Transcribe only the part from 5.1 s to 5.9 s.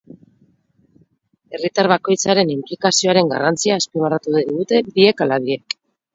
ala biek.